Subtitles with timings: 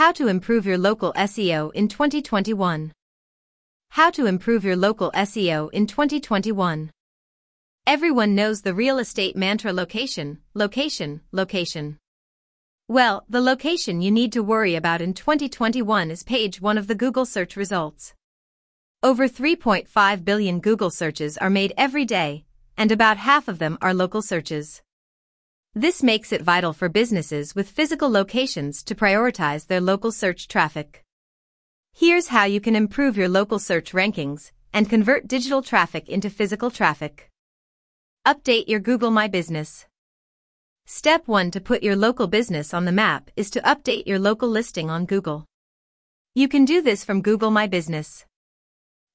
[0.00, 2.90] How to improve your local SEO in 2021.
[3.90, 6.90] How to improve your local SEO in 2021.
[7.86, 11.98] Everyone knows the real estate mantra location, location, location.
[12.88, 16.94] Well, the location you need to worry about in 2021 is page 1 of the
[16.94, 18.14] Google search results.
[19.02, 23.92] Over 3.5 billion Google searches are made every day, and about half of them are
[23.92, 24.80] local searches.
[25.76, 31.04] This makes it vital for businesses with physical locations to prioritize their local search traffic.
[31.92, 36.72] Here's how you can improve your local search rankings and convert digital traffic into physical
[36.72, 37.30] traffic.
[38.26, 39.86] Update your Google My Business.
[40.86, 44.48] Step 1 to put your local business on the map is to update your local
[44.48, 45.44] listing on Google.
[46.34, 48.26] You can do this from Google My Business.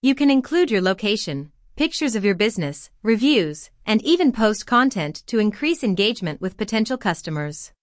[0.02, 5.40] You can include your location, pictures of your business, reviews, and even post content to
[5.40, 7.74] increase engagement with potential customers.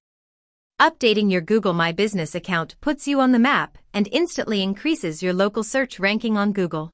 [0.81, 5.35] Updating your Google My Business account puts you on the map and instantly increases your
[5.35, 6.91] local search ranking on Google.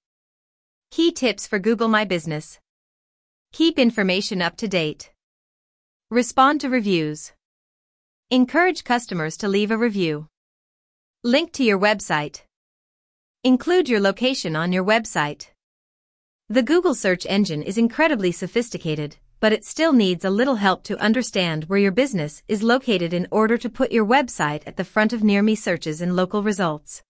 [0.90, 2.58] Key tips for Google My Business.
[3.52, 5.12] Keep information up to date.
[6.10, 7.32] Respond to reviews.
[8.30, 10.26] Encourage customers to leave a review.
[11.22, 12.42] Link to your website.
[13.44, 15.48] Include your location on your website.
[16.50, 20.96] The Google search engine is incredibly sophisticated, but it still needs a little help to
[20.98, 25.12] understand where your business is located in order to put your website at the front
[25.12, 27.02] of near me searches in local results.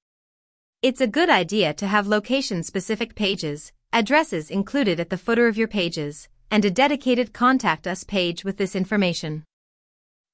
[0.83, 5.57] It's a good idea to have location specific pages, addresses included at the footer of
[5.57, 9.45] your pages, and a dedicated contact us page with this information.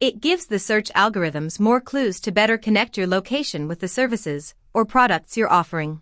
[0.00, 4.55] It gives the search algorithms more clues to better connect your location with the services
[4.72, 6.00] or products you're offering.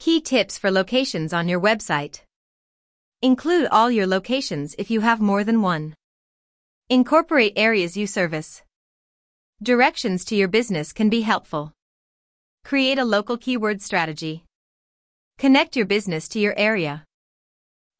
[0.00, 2.20] Key tips for locations on your website.
[3.20, 5.94] Include all your locations if you have more than one.
[6.88, 8.62] Incorporate areas you service.
[9.60, 11.72] Directions to your business can be helpful.
[12.64, 14.44] Create a local keyword strategy.
[15.36, 17.04] Connect your business to your area.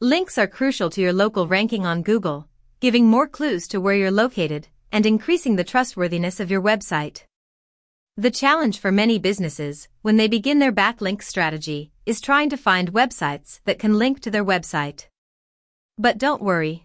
[0.01, 2.47] Links are crucial to your local ranking on Google,
[2.79, 7.25] giving more clues to where you're located and increasing the trustworthiness of your website.
[8.19, 12.93] The challenge for many businesses, when they begin their backlink strategy, is trying to find
[12.93, 15.07] websites that can link to their website.
[15.97, 16.83] But don't worry.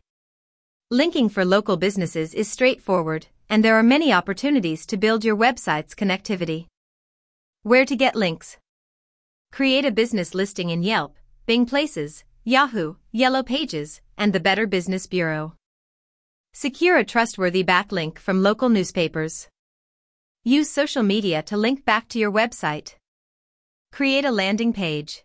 [0.92, 5.96] Linking for local businesses is straightforward, and there are many opportunities to build your website's
[5.96, 6.68] connectivity.
[7.64, 8.60] Where to get links?
[9.52, 11.16] Create a business listing in Yelp,
[11.48, 15.56] Bing Places, Yahoo, Yellow Pages, and the Better Business Bureau.
[16.54, 19.48] Secure a trustworthy backlink from local newspapers.
[20.46, 22.96] Use social media to link back to your website.
[23.94, 25.24] Create a landing page.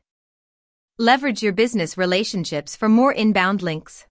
[0.97, 4.06] Leverage your business relationships for more inbound links.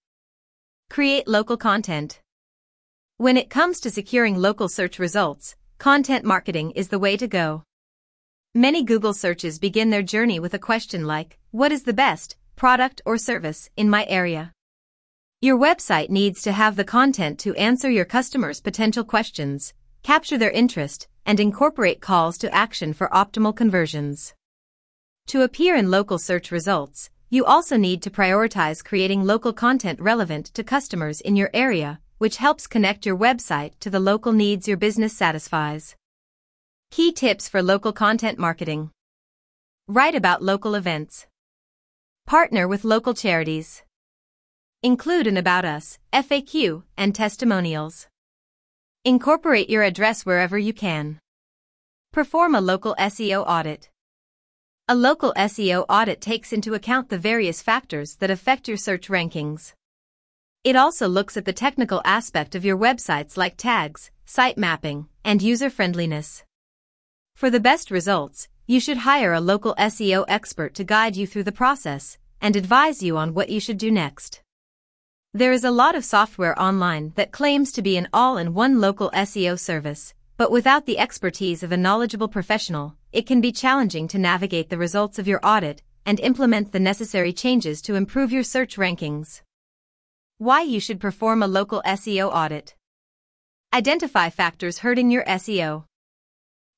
[0.89, 2.19] Create local content.
[3.15, 7.63] When it comes to securing local search results, content marketing is the way to go.
[8.53, 13.01] Many Google searches begin their journey with a question like, What is the best product
[13.05, 14.51] or service in my area?
[15.39, 19.73] Your website needs to have the content to answer your customers' potential questions,
[20.07, 24.33] capture their interest, and incorporate calls to action for optimal conversions.
[25.25, 30.45] To appear in local search results, you also need to prioritize creating local content relevant
[30.53, 34.77] to customers in your area, which helps connect your website to the local needs your
[34.77, 35.97] business satisfies.
[36.89, 38.91] Key tips for local content marketing.
[39.89, 41.27] Write about local events.
[42.25, 43.83] Partner with local charities.
[44.81, 48.07] Include an About Us, FAQ, and testimonials.
[49.07, 51.21] Incorporate your address wherever you can.
[52.11, 53.89] Perform a local SEO audit.
[54.89, 59.71] A local SEO audit takes into account the various factors that affect your search rankings.
[60.65, 65.41] It also looks at the technical aspect of your websites like tags, site mapping, and
[65.41, 66.43] user friendliness.
[67.33, 71.45] For the best results, you should hire a local SEO expert to guide you through
[71.45, 74.41] the process and advise you on what you should do next.
[75.37, 79.59] There is a lot of software online that claims to be an all-in-one local SEO
[79.59, 84.71] service, but without the expertise of a knowledgeable professional, it can be challenging to navigate
[84.71, 89.43] the results of your audit and implement the necessary changes to improve your search rankings.
[90.39, 92.73] Why you should perform a local SEO audit.
[93.71, 95.83] Identify factors hurting your SEO.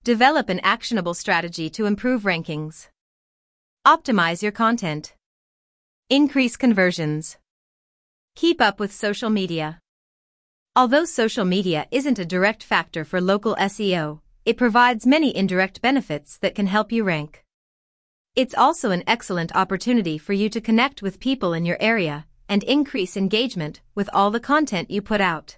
[0.03, 2.89] Develop an actionable strategy to improve rankings.
[3.87, 5.13] Optimize your content.
[6.09, 7.37] Increase conversions.
[8.39, 9.79] Keep up with social media.
[10.73, 16.37] Although social media isn't a direct factor for local SEO, it provides many indirect benefits
[16.37, 17.43] that can help you rank.
[18.37, 22.63] It's also an excellent opportunity for you to connect with people in your area and
[22.63, 25.57] increase engagement with all the content you put out.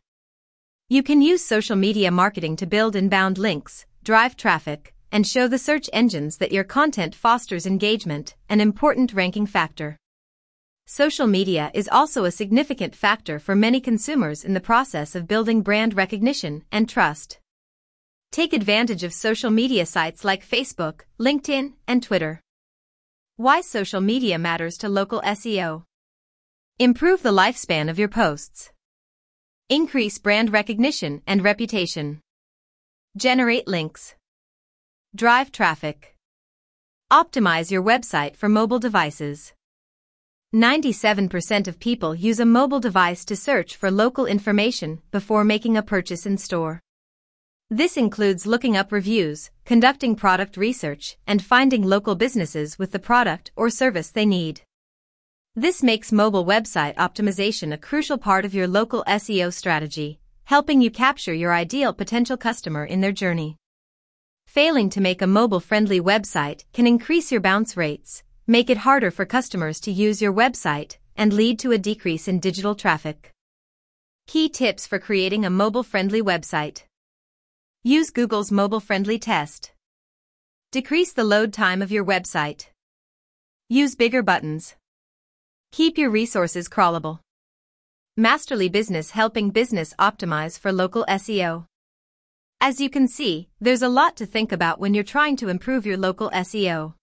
[0.90, 5.60] You can use social media marketing to build inbound links, drive traffic, and show the
[5.60, 10.00] search engines that your content fosters engagement, an important ranking factor.
[10.94, 15.62] Social media is also a significant factor for many consumers in the process of building
[15.62, 17.40] brand recognition and trust.
[18.34, 22.42] Take advantage of social media sites like Facebook, LinkedIn, and Twitter.
[23.38, 25.84] Why social media matters to local SEO.
[26.78, 28.74] Improve the lifespan of your posts.
[29.70, 32.20] Increase brand recognition and reputation.
[33.16, 34.16] Generate links.
[35.16, 36.18] Drive traffic.
[37.10, 39.54] Optimize your website for mobile devices.
[40.54, 45.82] 97% of people use a mobile device to search for local information before making a
[45.82, 46.82] purchase in store.
[47.70, 53.52] This includes looking up reviews, conducting product research, and finding local businesses with the product
[53.56, 54.60] or service they need.
[55.56, 60.92] This makes mobile website optimization a crucial part of your local SEO strategy, helping you
[60.92, 63.56] capture your ideal potential customer in their journey.
[64.48, 68.22] Failing to make a mobile-friendly website can increase your bounce rates,
[68.52, 72.38] make it harder for customers to use your website, and lead to a decrease in
[72.38, 73.32] digital traffic.
[74.28, 76.84] Key tips for creating a mobile-friendly website.
[77.82, 79.72] Use Google's mobile-friendly test.
[80.74, 82.68] Decrease the load time of your website.
[83.70, 84.76] Use bigger buttons.
[85.72, 87.20] Keep your resources crawlable.
[88.18, 91.68] Masterly Business helping business optimize for local SEO.
[92.60, 95.86] As you can see, there's a lot to think about when you're trying to improve
[95.86, 96.96] your local SEO.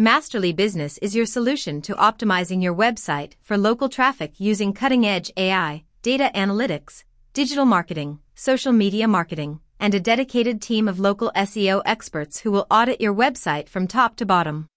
[0.00, 5.84] Masterly Business is your solution to optimizing your website for local traffic using cutting-edge AI,
[6.00, 7.04] data analytics,
[7.34, 12.66] digital marketing, social media marketing, and a dedicated team of local SEO experts who will
[12.70, 14.68] audit your website from top to bottom.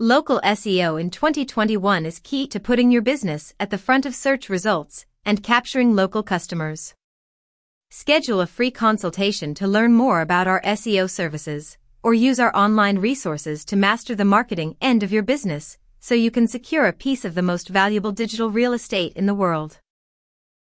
[0.00, 4.48] Local SEO in 2021 is key to putting your business at the front of search
[4.48, 6.94] results and capturing local customers.
[7.90, 12.98] Schedule a free consultation to learn more about our SEO services, or use our online
[12.98, 17.24] resources to master the marketing end of your business so you can secure a piece
[17.24, 19.81] of the most valuable digital real estate in the world.